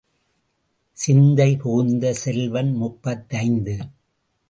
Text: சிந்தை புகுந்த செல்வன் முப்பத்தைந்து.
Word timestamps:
சிந்தை 0.97 1.57
புகுந்த 1.57 2.13
செல்வன் 2.13 2.73
முப்பத்தைந்து. 2.73 3.77